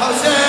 حسين 0.00 0.47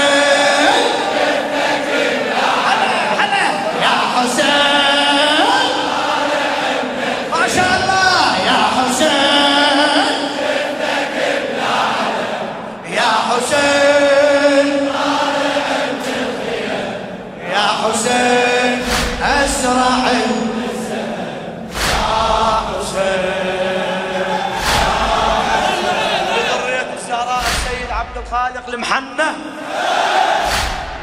عبد 28.10 28.18
الخالق 28.18 28.70
المحنة. 28.70 29.36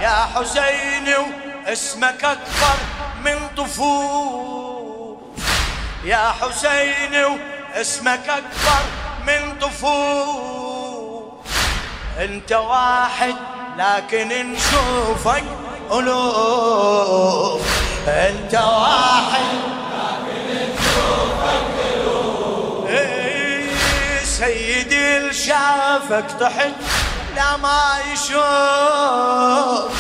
يا 0.03 0.27
حسين 0.35 1.15
اسمك 1.67 2.25
أكبر 2.25 2.77
من 3.25 3.49
طفول 3.57 5.17
يا 6.05 6.33
حسين 6.41 7.39
اسمك 7.75 8.29
أكبر 8.29 8.83
من 9.27 9.59
طفول 9.61 11.33
أنت 12.19 12.53
واحد 12.53 13.35
لكن 13.79 14.53
نشوفك 14.53 15.45
ألوف 15.93 17.63
أنت 18.09 18.55
واحد 18.55 19.47
إيه، 22.89 24.25
سيدي 24.25 25.17
اللي 25.17 25.33
شافك 25.35 26.25
طحت 26.41 26.73
لا 27.37 27.57
ما 27.57 27.99
يشوف. 28.13 29.93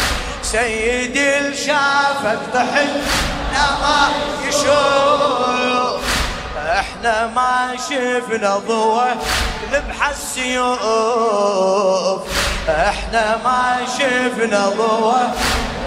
سيدي 0.42 1.38
اللي 1.38 1.56
شافك 1.56 2.38
طحت 2.54 2.88
لا 3.52 3.66
ما 3.82 4.08
يشوف. 4.48 6.00
إحنا 6.56 7.26
ما 7.26 7.76
شفنا 7.76 8.56
ضوء 8.56 9.16
نبحى 9.72 10.10
السيوف. 10.10 10.76
إحنا 12.68 13.36
ما 13.44 13.78
شفنا 13.98 14.68
ضوء 14.68 15.30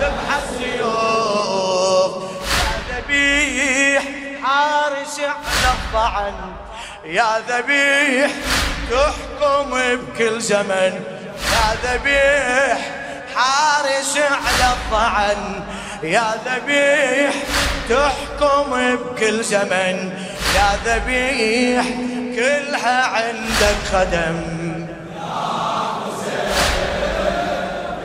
نبحى 0.02 0.40
السيوف. 0.44 2.12
يا 2.90 3.02
ذبيح 3.02 4.04
حارس 4.44 5.20
على 5.20 5.70
الطعن 5.73 6.38
يا 7.06 7.32
ذبيح 7.50 8.32
تحكم 8.92 9.70
بكل 9.95 10.42
زمن. 10.42 11.19
يا 11.70 11.75
ذبيح 11.86 12.80
حارس 13.36 14.17
على 14.17 14.73
الطعن 14.73 15.64
يا 16.03 16.31
ذبيح 16.45 17.34
تحكم 17.89 18.95
بكل 18.95 19.44
زمن. 19.44 20.14
يا 20.56 20.70
ذبيح 20.86 21.86
كلها 22.36 23.06
عندك 23.06 23.78
خدم. 23.92 24.39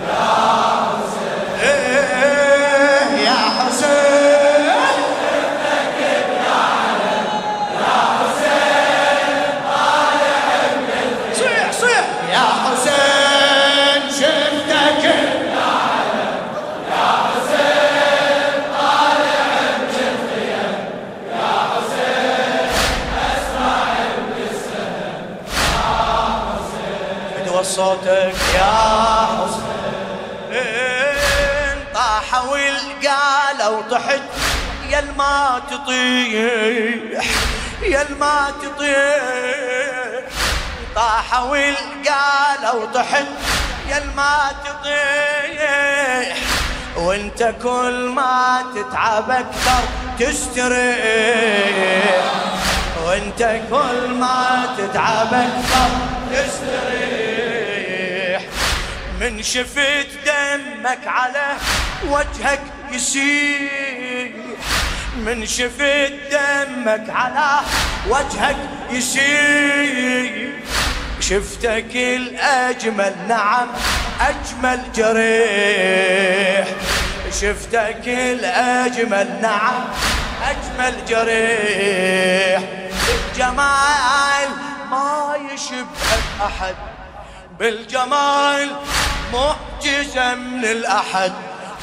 إيه 0.09 0.84
صوتك 27.95 28.35
يا 28.55 28.75
حسين. 29.39 30.65
طاحوا 31.95 32.51
والقالوا 32.51 33.83
طحت 33.91 34.23
يا 34.91 34.99
الما 34.99 35.63
تطيح 35.71 37.25
يا 37.83 38.03
الما 38.03 38.53
تطيح. 38.63 40.23
طاحوا 40.95 41.51
والقالوا 41.51 42.87
طحت 42.95 43.27
يا 43.89 43.99
الما 43.99 44.37
تطيح. 44.65 46.37
وانت 46.97 47.55
كل 47.63 48.13
ما 48.15 48.65
تتعب 48.75 49.31
أكثر 49.31 49.83
تستريح. 50.19 51.45
وانت 53.07 53.61
كل 53.71 54.11
ما 54.15 54.67
تتعب 54.79 55.35
أكثر 55.35 55.91
تستريح. 56.33 57.14
من 59.25 59.43
شفت 59.43 60.07
دمك 60.27 61.07
على 61.07 61.57
وجهك 62.09 62.61
يسيح 62.93 64.33
من 65.17 65.47
شفت 65.47 66.13
دمك 66.33 67.11
على 67.11 67.61
وجهك 68.09 68.57
يسيح 68.91 70.53
شفتك 71.21 71.97
الأجمل 71.97 73.15
نعم 73.29 73.69
أجمل 74.21 74.81
جريح. 74.95 76.69
شفتك 77.41 78.03
الأجمل 78.09 79.39
نعم 79.43 79.85
أجمل 80.45 81.05
جريح. 81.09 82.63
بالجمال 83.07 84.49
ما 84.91 85.37
يشبهك 85.55 86.25
أحد. 86.47 86.75
بالجمال 87.59 88.77
معجزة 89.33 90.35
من 90.35 90.65
الأحد 90.65 91.33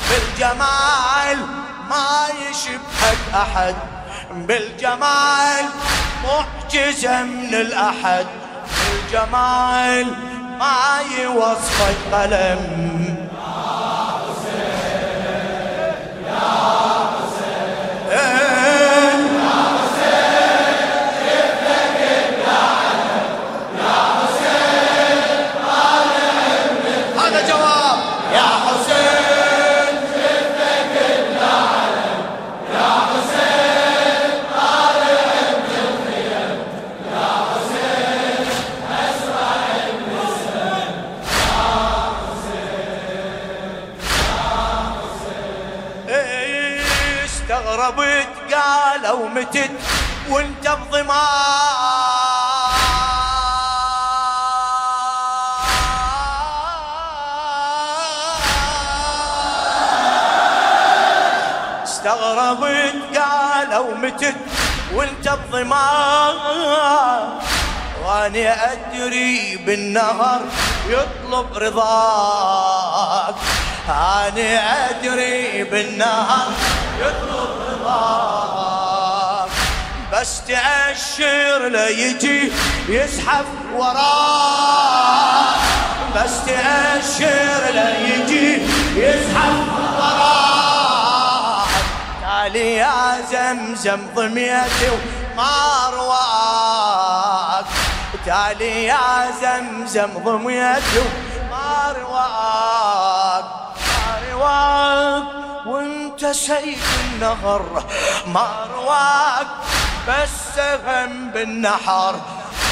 بالجمال 0.10 1.38
ما 1.90 2.28
يشبهك 2.50 3.18
أحد. 3.34 3.76
بالجمال 4.32 5.66
معجزة 6.24 7.24
من 7.24 7.54
الأحد 7.56 8.26
بالجمال 8.90 10.08
ما 10.60 11.00
يوصفك 11.20 11.96
قلم 12.14 13.22
إيه 16.28 16.91
قالوا 48.92 49.30
متت 49.30 49.72
وانت 50.30 50.68
بضمان 50.68 51.12
استغربت 61.84 63.18
قالوا 63.18 63.96
متت 63.96 64.36
وانت 64.94 65.30
بضمان 65.30 66.36
واني 68.06 68.50
أدري 68.50 69.58
بالنهر 69.66 70.42
يطلب 70.88 71.48
رضاك. 71.58 73.36
أنا 73.90 74.90
أدري 74.90 75.64
بالنهر 75.64 76.52
يطلب 77.00 77.52
رضاك. 77.70 78.61
بس 80.12 80.42
تأشر 80.48 81.68
لا 81.68 81.90
يجي 81.90 82.52
يزحف 82.90 83.46
وراك. 83.76 85.60
بس 86.16 86.46
تأشر 86.46 87.72
لا 87.74 88.00
يجي 88.00 88.62
يزحف 88.96 89.58
وراك. 89.98 91.68
تعالي 92.22 92.76
يا 92.76 93.22
زمزم 93.32 94.02
ضميتي 94.16 94.90
وما 94.90 95.90
رواك 95.94 97.66
تعالي 98.26 98.86
يا 98.86 99.32
زمزم 99.42 100.12
ضميتي 100.26 101.00
وما 101.00 101.42
ما 101.52 101.94
رواك 102.00 103.46
رواك 104.32 105.24
وانت 105.66 106.26
سيد 106.26 106.80
النهر. 107.04 107.84
ما 108.28 108.68
رواك 108.76 109.48
بس 110.08 110.60
غم 110.86 111.32
بالنحر 111.34 112.16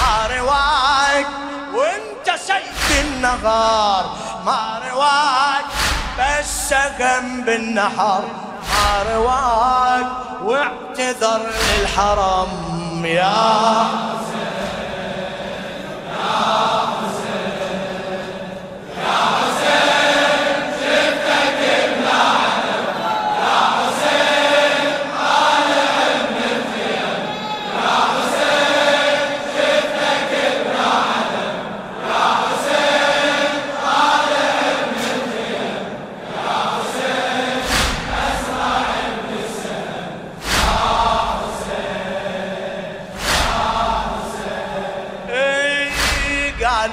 ما 0.01 0.27
رواك 0.37 1.27
وانت 1.73 2.39
سيد 2.39 3.05
النهار. 3.05 4.05
ما 4.45 4.81
رواك 4.91 5.65
بس 6.19 6.73
غم 6.99 7.41
بالنحر 7.41 8.23
ما 8.73 9.13
رواك 9.13 10.07
واعتذر 10.43 11.41
للحرم 11.69 13.05
يا 13.05 13.98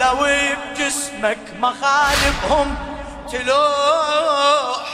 قالوا 0.00 0.54
بجسمك 0.54 1.38
مخالبهم 1.60 2.76
تلوح. 3.32 4.86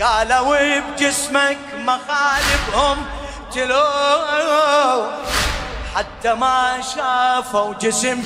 قالوا 0.00 0.80
بجسمك 0.80 1.58
مخالبهم 1.74 3.06
تلوح. 3.52 5.10
حتى 5.94 6.34
ما 6.34 6.80
شافوا 6.94 7.74
جسم 7.74 8.22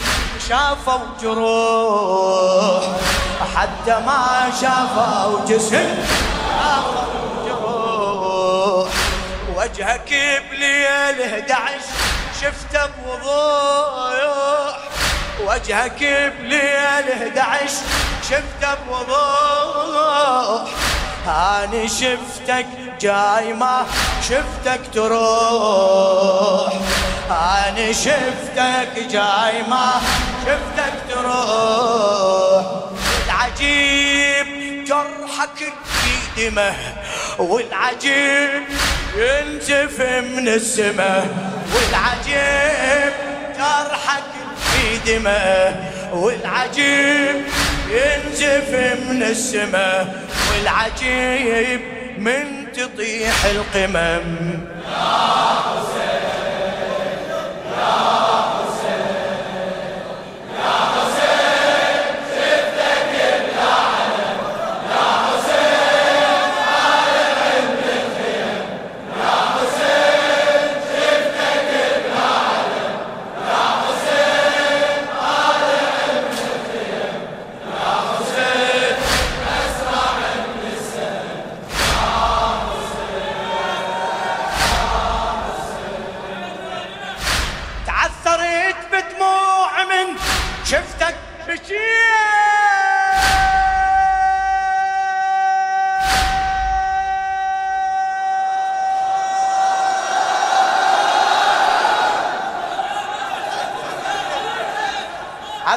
شافوا 0.49 0.99
جروح. 1.23 2.83
حتى 3.57 4.01
ما 4.07 4.53
شافوا 4.61 5.47
جسم 5.47 6.05
شافوا 6.59 7.05
جروح. 7.47 8.89
وجهك 9.57 10.11
بليل 10.51 11.23
11 11.23 12.08
شفته 12.41 12.87
بوضوح. 12.87 14.79
وجهك 15.47 16.01
بليل 16.41 17.07
11 17.13 17.71
شفته 18.23 18.75
بوضوح. 18.89 20.63
اني 21.27 21.89
شفتك 21.89 22.67
جاي 23.01 23.53
ما 23.53 23.87
شفتك 24.29 24.81
تروح. 24.95 26.73
اني 27.31 27.95
شفتك 27.95 28.93
جاي 29.11 29.63
ما 29.69 30.01
شفتك 30.47 30.95
تروح. 31.09 32.65
العجيب 33.27 34.49
جرحك 34.85 35.59
في 35.85 36.51
دمه 36.51 36.75
والعجيب 37.39 38.63
ينزف 39.17 40.01
من 40.01 40.49
السماء. 40.49 41.58
والعجيب 41.75 43.13
جرحك 43.59 44.25
في 44.73 44.99
دمه 45.07 45.77
والعجيب 46.13 47.37
ينزف 47.91 48.71
من 49.11 49.23
السماء 49.23 50.27
والعجيب 50.51 51.81
من 52.19 52.73
تطيح 52.73 53.45
القمم. 53.45 54.25
يا 54.89 55.61
حسين 55.65 56.08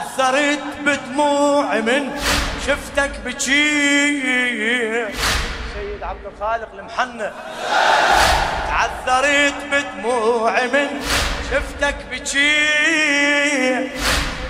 عثرت 0.01 0.63
بدموعي 0.86 1.81
من 1.81 2.21
شفتك 2.68 3.12
بكي 3.25 4.21
سيد 5.74 6.03
عبد 6.03 6.25
الخالق 6.25 6.69
المحنة. 6.74 7.31
تعثرت 8.68 9.53
بدموعي 9.71 10.68
من 10.68 11.01
شفتك 11.51 11.95
بكي 12.12 13.89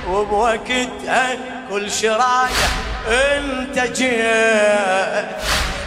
وبوقتها 0.07 1.27
كل 1.69 1.92
شرايع 1.92 2.69
انت 3.07 3.80
جيت. 3.80 5.27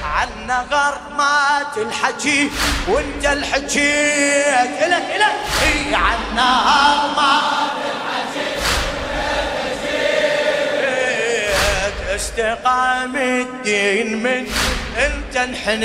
عنا 0.04 0.64
غر 0.70 0.98
مات 1.18 1.78
الحكي 1.78 2.50
وانت 2.88 3.26
الحكيت. 3.26 4.82
الك 4.82 5.08
الك 5.16 5.94
عنا 5.94 6.50
غر 6.66 7.08
مات 7.16 7.83
استقام 12.14 13.16
الدين 13.16 14.22
من 14.22 14.46
انت 14.98 15.36
انحنيت. 15.36 15.84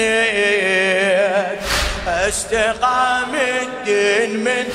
استقام 2.07 3.35
الدين 3.35 4.43
من 4.43 4.65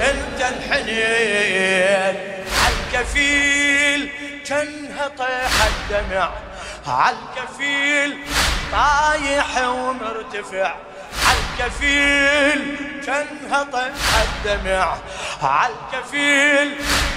انت 0.00 0.40
انحنيت. 0.40 2.16
عالكفيل 2.62 4.10
كانها 4.48 5.08
طيح 5.18 5.50
الدمع. 5.66 6.30
عالكفيل 6.86 8.18
طايح 8.72 9.68
ومرتفع. 9.68 10.74
عالكفيل 11.60 12.76
طيح 13.06 13.92
الدمع. 14.22 14.96
عالكفيل 15.42 16.74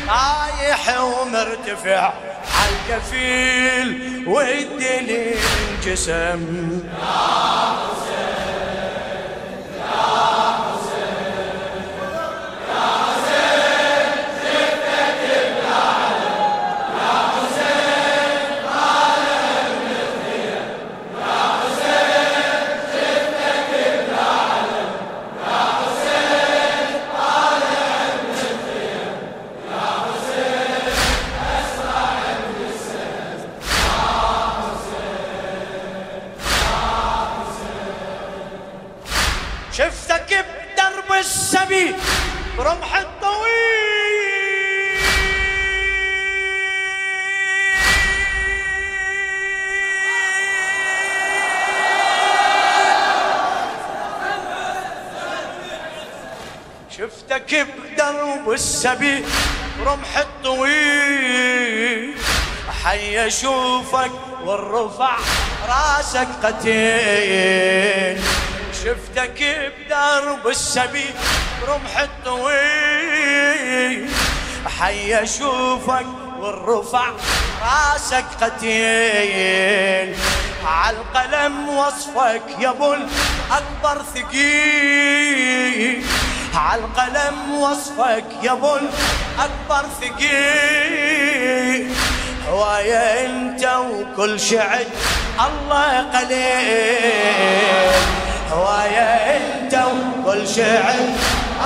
طايح 0.08 1.00
ومرتفع. 1.01 2.13
عالكفيل 2.56 4.24
والدليل 4.27 5.38
انجسم. 5.70 6.82
شفتك 56.98 57.68
بدرب 57.75 58.52
السبي 58.52 59.25
برمح 59.80 60.18
الطويل. 60.18 62.16
حي 62.84 63.28
اشوفك 63.28 64.12
والرفع 64.46 65.18
راسك 65.70 66.28
قتيل. 66.44 68.22
شفتك 68.84 69.72
بدرب 69.75 70.48
السبي 70.48 71.06
برمح 71.62 71.98
الطويل. 71.98 72.50
حي 74.80 75.24
اشوفك 75.24 76.06
والرفع 76.40 77.12
راسك 77.62 78.25
قتيل. 78.42 80.16
عالقلم 80.66 81.70
وصفك 81.70 82.44
يا 82.60 82.70
أبو 82.70 82.94
الأكبر 82.94 84.04
ثقيل. 84.16 86.06
عالقلم 86.55 87.55
وصفك 87.55 88.25
يا 88.43 88.51
ابو 88.51 88.75
الأكبر 88.75 89.85
ثقيل. 90.01 91.95
هواية 92.50 93.25
انت 93.25 93.63
وكل 93.65 94.39
شعر 94.39 94.85
الله 95.39 96.01
قليل. 96.19 97.91
هواية 98.51 99.38
انت 99.38 99.74
وكل 99.74 100.47
شعر 100.47 101.00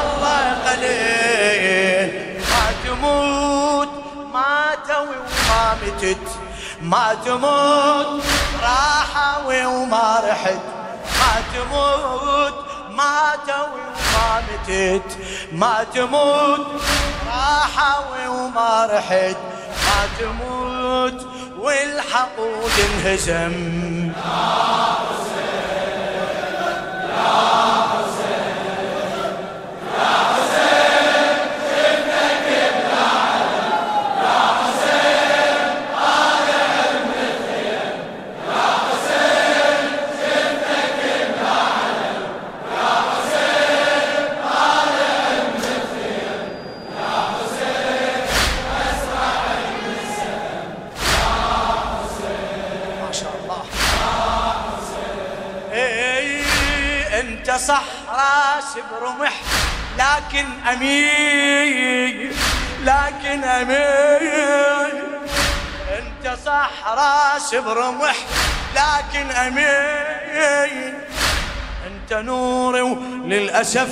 الله 0.01 0.43
قليل. 0.65 2.09
ما 2.49 2.65
تموت 2.85 3.89
ما 4.33 4.75
توي 4.87 5.17
وما 5.17 5.63
متت. 5.83 6.27
ما 6.81 7.15
تموت 7.25 8.23
راحة 8.61 9.47
وما 9.47 10.07
رحت. 10.27 10.63
ما 11.19 11.33
تموت 11.53 12.57
ما 12.89 13.17
توي 13.47 13.81
وما 14.19 14.41
متت 14.41 15.17
ما 15.51 15.83
تموت 15.93 16.67
وما 18.27 18.85
رحت 18.91 19.37
ما 19.85 19.99
تموت 20.19 21.27
والحقود 21.59 22.71
انهزم. 22.85 23.55
يا 24.09 24.95
حسين 25.09 25.49
يا 27.09 27.78
راس 67.39 67.55
برمح 67.55 68.15
لكن 68.75 69.31
أمين 69.31 70.93
أنت 71.87 72.13
نوري 72.13 72.81
وللأسف 72.81 73.89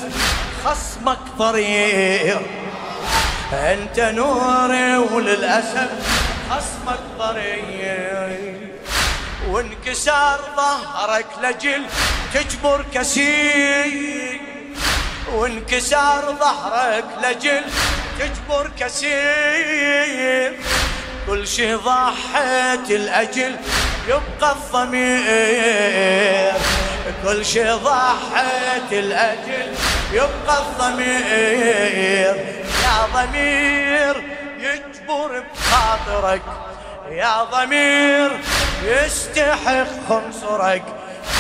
خصمك 0.66 1.20
ضرير. 1.38 2.42
أنت 3.54 4.00
نوري 4.00 4.98
وللأسف 4.98 5.90
خصمك 6.50 7.00
ضرير. 7.20 8.58
وانكسار 9.50 10.40
ظهرك 10.58 11.28
لجل 11.44 11.86
تجبر 12.34 12.86
كسير 12.94 14.42
وانكسار 15.34 16.36
ظهرك 16.40 17.06
لجل 17.24 17.64
تجبر 18.20 18.72
كسير 18.80 20.60
كل 21.28 21.48
شي 21.48 21.74
ضحيت 21.76 22.92
الأجل 22.92 23.56
يبقى 24.08 24.52
الضمير. 24.52 26.54
كل 27.24 27.46
شي 27.46 27.70
ضحيت 27.72 28.92
الأجل 28.92 29.74
يبقى 30.14 30.58
الضمير. 30.60 32.36
يا 32.84 33.08
ضمير 33.14 34.24
يجبر 34.60 35.44
بخاطرك 35.54 36.42
يا 37.12 37.44
ضمير 37.44 38.40
يستحق 38.84 39.88
خنصرك 40.10 40.84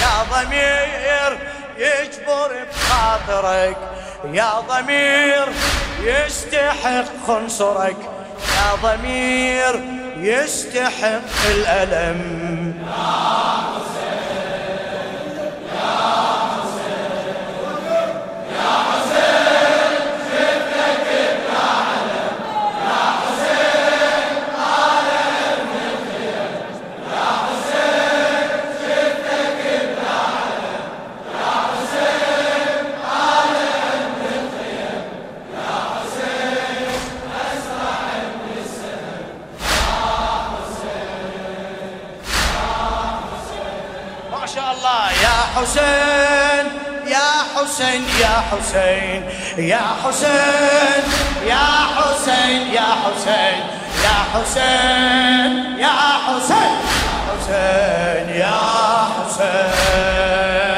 يا 0.02 0.24
ضمير 0.34 1.40
يجبر 1.78 2.66
بخاطرك 2.72 3.78
يا 4.34 4.60
ضمير 4.60 5.46
يستحق 6.04 7.06
خنصرك 7.28 7.98
يا 8.58 8.76
ضمير 8.84 9.82
يستحق 10.18 11.50
الألم. 11.56 12.74
يا 45.24 45.38
حسين 45.56 46.66
يا 47.08 47.30
حسين 47.56 48.04
يا 48.22 48.36
حسين 48.52 49.22
يا 49.58 49.82
حسين 50.04 51.04
يا 51.48 51.66
حسين 51.96 52.62
يا 52.74 52.90
حسين 53.04 53.60
يا 54.04 54.18
حسين 54.34 55.52
يا 55.80 55.98
حسين 56.28 56.76
حسين 57.28 58.26
يا 58.30 58.60
حسين. 59.16 60.77